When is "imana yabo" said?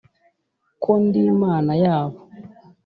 1.33-2.19